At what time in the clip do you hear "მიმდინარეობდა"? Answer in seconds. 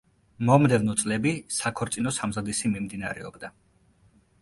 2.75-3.57